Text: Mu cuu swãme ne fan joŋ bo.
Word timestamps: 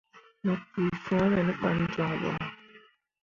Mu 0.45 0.53
cuu 0.71 0.93
swãme 1.03 1.41
ne 1.45 1.53
fan 1.59 1.77
joŋ 1.93 2.11
bo. 2.21 2.31